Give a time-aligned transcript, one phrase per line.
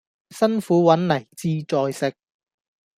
[0.31, 2.15] 辛苦搵嚟志在食